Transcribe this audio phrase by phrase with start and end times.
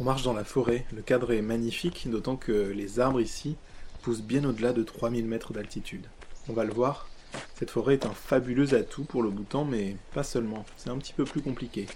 [0.00, 3.56] On marche dans la forêt, le cadre est magnifique, d'autant que les arbres ici
[4.02, 6.06] poussent bien au-delà de 3000 mètres d'altitude.
[6.48, 7.08] On va le voir,
[7.56, 11.12] cette forêt est un fabuleux atout pour le bouton, mais pas seulement, c'est un petit
[11.12, 11.86] peu plus compliqué.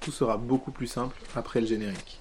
[0.00, 2.18] Tout sera beaucoup plus simple après le générique.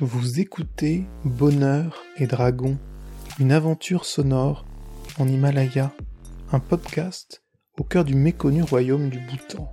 [0.00, 2.76] Vous écoutez Bonheur et Dragon,
[3.38, 4.66] une aventure sonore
[5.18, 5.94] en Himalaya,
[6.52, 7.42] un podcast
[7.78, 9.72] au cœur du méconnu royaume du Bhoutan.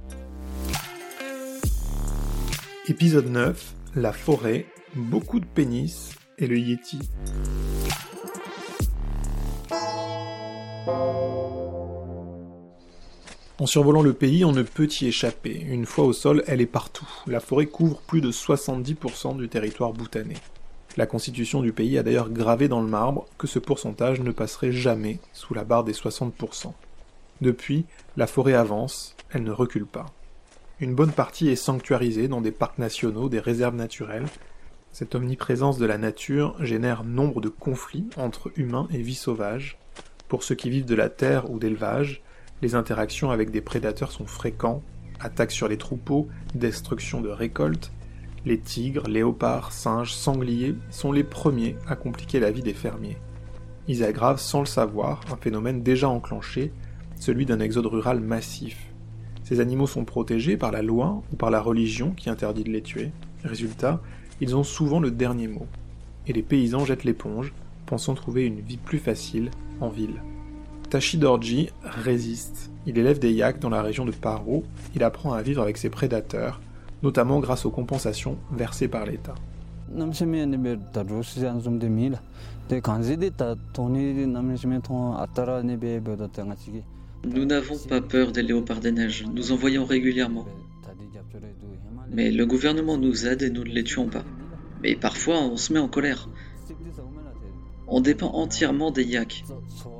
[2.87, 6.99] Épisode 9 La forêt, beaucoup de pénis et le Yeti.
[13.57, 15.59] En survolant le pays, on ne peut y échapper.
[15.59, 17.07] Une fois au sol, elle est partout.
[17.25, 20.35] La forêt couvre plus de 70% du territoire bhoutanais.
[20.97, 24.71] La constitution du pays a d'ailleurs gravé dans le marbre que ce pourcentage ne passerait
[24.71, 26.73] jamais sous la barre des 60%.
[27.45, 27.85] Depuis,
[28.17, 30.07] la forêt avance, elle ne recule pas.
[30.79, 34.25] Une bonne partie est sanctuarisée dans des parcs nationaux, des réserves naturelles.
[34.91, 39.77] Cette omniprésence de la nature génère nombre de conflits entre humains et vie sauvage.
[40.27, 42.23] Pour ceux qui vivent de la terre ou d'élevage,
[42.63, 44.81] les interactions avec des prédateurs sont fréquents,
[45.19, 47.91] attaques sur les troupeaux, destruction de récoltes.
[48.43, 53.19] Les tigres, léopards, singes, sangliers sont les premiers à compliquer la vie des fermiers.
[53.87, 56.73] Ils aggravent sans le savoir un phénomène déjà enclenché
[57.19, 58.93] celui d'un exode rural massif.
[59.43, 62.81] Ces animaux sont protégés par la loi ou par la religion qui interdit de les
[62.81, 63.11] tuer.
[63.43, 64.01] Résultat,
[64.41, 65.67] ils ont souvent le dernier mot.
[66.27, 67.53] Et les paysans jettent l'éponge,
[67.85, 70.21] pensant trouver une vie plus facile en ville.
[70.89, 72.71] Tashi Dorji résiste.
[72.87, 74.63] Il élève des yaks dans la région de Paro.
[74.95, 76.61] Il apprend à vivre avec ses prédateurs,
[77.03, 79.35] notamment grâce aux compensations versées par l'État.
[87.23, 90.45] Nous n'avons pas peur des léopards des neiges, nous en voyons régulièrement.
[92.11, 94.23] Mais le gouvernement nous aide et nous ne les tuons pas.
[94.83, 96.29] Mais parfois on se met en colère.
[97.87, 99.43] On dépend entièrement des yaks.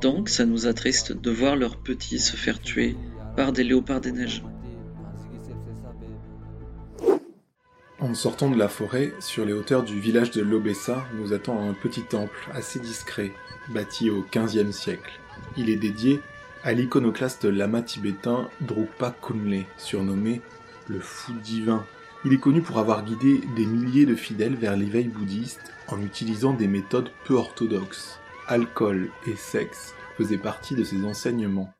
[0.01, 2.95] Donc ça nous attriste de voir leurs petits se faire tuer
[3.35, 4.43] par des léopards des neiges.
[8.05, 11.73] En sortant de la forêt, sur les hauteurs du village de Lobessa, nous attend un
[11.73, 13.31] petit temple assez discret,
[13.69, 15.19] bâti au XVe siècle.
[15.57, 16.21] Il est dédié
[16.63, 20.41] à l'iconoclaste lama tibétain Drukpa Kunle, surnommé
[20.87, 21.83] le fou divin.
[22.25, 26.53] Il est connu pour avoir guidé des milliers de fidèles vers l'éveil bouddhiste en utilisant
[26.53, 28.19] des méthodes peu orthodoxes.
[28.47, 31.73] Alcool et sexe faisaient partie de ses enseignements.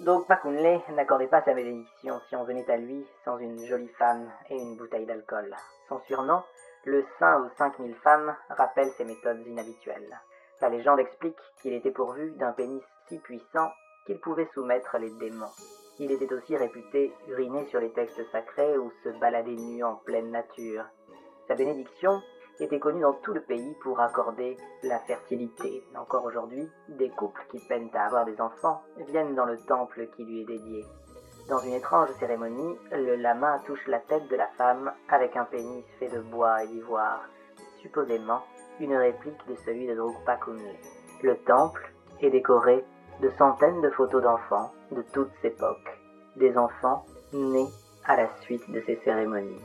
[0.00, 4.30] Drukpa Kunle n'accordait pas sa bénédiction si on venait à lui sans une jolie femme
[4.48, 5.52] et une bouteille d'alcool.
[5.88, 6.40] Son surnom,
[6.84, 10.20] le saint aux 5000 femmes, rappelle ses méthodes inhabituelles.
[10.60, 13.72] La légende explique qu'il était pourvu d'un pénis si puissant
[14.06, 15.50] qu'il pouvait soumettre les démons.
[15.98, 20.30] Il était aussi réputé uriner sur les textes sacrés ou se balader nu en pleine
[20.30, 20.84] nature.
[21.48, 22.22] Sa bénédiction
[22.60, 25.84] était connue dans tout le pays pour accorder la fertilité.
[25.96, 30.24] Encore aujourd'hui, des couples qui peinent à avoir des enfants viennent dans le temple qui
[30.24, 30.84] lui est dédié.
[31.48, 35.84] Dans une étrange cérémonie, le lama touche la tête de la femme avec un pénis
[35.98, 37.24] fait de bois et d'ivoire,
[37.80, 38.42] supposément
[38.80, 40.38] une réplique de celui de Drukpa.
[41.22, 42.84] Le temple est décoré
[43.22, 45.98] de centaines de photos d'enfants de toutes époques,
[46.36, 47.68] des enfants nés
[48.04, 49.60] à la suite de ces cérémonies.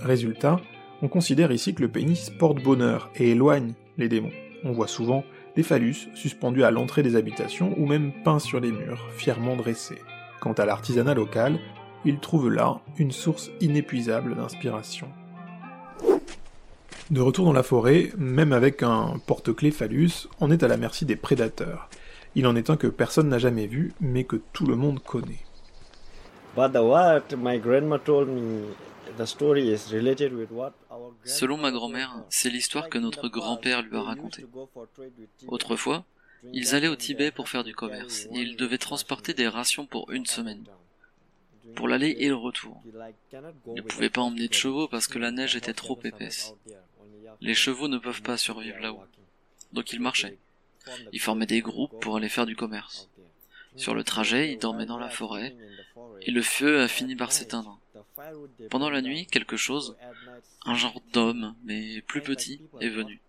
[0.00, 0.60] Résultat,
[1.02, 4.32] on considère ici que le pénis porte bonheur et éloigne les démons.
[4.64, 5.24] On voit souvent
[5.56, 9.98] des phallus suspendus à l'entrée des habitations ou même peints sur les murs, fièrement dressés.
[10.40, 11.58] Quant à l'artisanat local,
[12.04, 15.08] il trouve là une source inépuisable d'inspiration.
[17.10, 21.04] De retour dans la forêt, même avec un porte-clés phallus, on est à la merci
[21.04, 21.88] des prédateurs.
[22.34, 25.44] Il en est un que personne n'a jamais vu, mais que tout le monde connaît.
[31.24, 34.46] Selon ma grand-mère, c'est l'histoire que notre grand-père lui a racontée.
[35.46, 36.04] Autrefois,
[36.52, 40.10] ils allaient au Tibet pour faire du commerce et ils devaient transporter des rations pour
[40.10, 40.64] une semaine
[41.74, 42.82] pour l'aller et le retour.
[43.66, 46.54] Ils ne pouvaient pas emmener de chevaux parce que la neige était trop épaisse.
[47.40, 49.04] Les chevaux ne peuvent pas survivre là-haut.
[49.72, 50.38] Donc ils marchaient.
[51.12, 53.08] Ils formaient des groupes pour aller faire du commerce.
[53.76, 55.56] Sur le trajet, ils dormaient dans la forêt,
[56.22, 57.78] et le feu a fini par s'éteindre.
[58.70, 59.96] Pendant la nuit, quelque chose,
[60.64, 63.20] un genre d'homme, mais plus petit, est venu.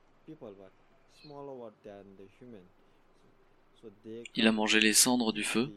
[4.35, 5.73] Il a mangé les cendres du feu,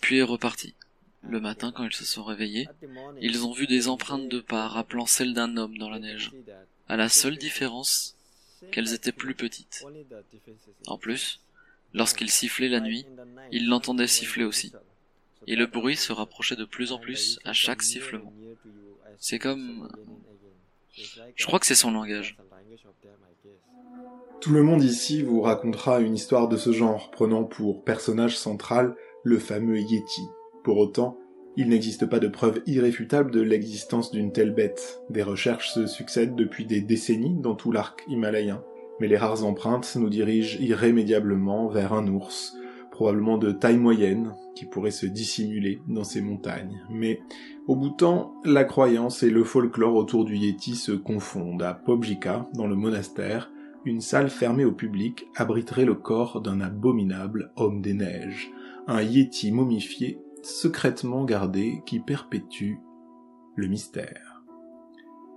[0.00, 0.74] puis est reparti.
[1.22, 2.68] Le matin, quand ils se sont réveillés,
[3.20, 6.32] ils ont vu des empreintes de pas rappelant celles d'un homme dans la neige.
[6.88, 8.16] À la seule différence
[8.70, 9.84] qu'elles étaient plus petites.
[10.86, 11.40] En plus,
[11.96, 13.06] lorsqu'il sifflait la nuit,
[13.50, 14.72] il l'entendait siffler aussi.
[15.48, 18.32] Et le bruit se rapprochait de plus en plus à chaque sifflement.
[19.18, 19.88] C'est comme...
[21.34, 22.36] Je crois que c'est son langage.
[24.40, 28.94] Tout le monde ici vous racontera une histoire de ce genre, prenant pour personnage central
[29.24, 30.22] le fameux Yeti.
[30.62, 31.18] Pour autant,
[31.56, 35.00] il n'existe pas de preuve irréfutable de l'existence d'une telle bête.
[35.08, 38.62] Des recherches se succèdent depuis des décennies dans tout l'arc himalayen,
[39.00, 42.56] mais les rares empreintes nous dirigent irrémédiablement vers un ours,
[42.90, 46.82] probablement de taille moyenne, qui pourrait se dissimuler dans ces montagnes.
[46.90, 47.20] Mais
[47.66, 51.62] au bout de temps, la croyance et le folklore autour du Yeti se confondent.
[51.62, 53.50] À Pobjika, dans le monastère,
[53.84, 58.50] une salle fermée au public abriterait le corps d'un abominable homme des neiges,
[58.88, 62.74] un Yeti momifié secrètement gardé qui perpétue
[63.56, 64.25] le mystère.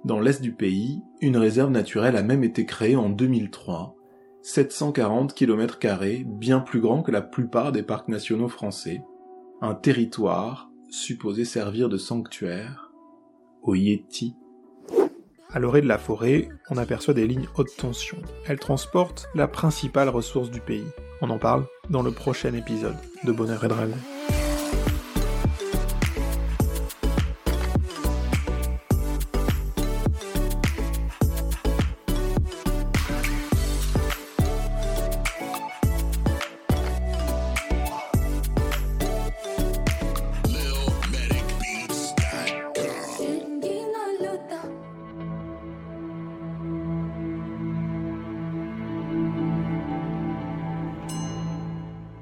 [0.06, 3.96] Dans l'est du pays, une réserve naturelle a même été créée en 2003,
[4.42, 5.78] 740 km,
[6.26, 9.04] bien plus grand que la plupart des parcs nationaux français,
[9.62, 12.92] un territoire supposé servir de sanctuaire
[13.62, 14.36] aux Yétis.
[15.52, 18.18] À l'orée de la forêt, on aperçoit des lignes haute tension.
[18.48, 20.88] Elles transportent la principale ressource du pays.
[21.22, 23.98] On en parle dans le prochain épisode de Bonheur et Dragon.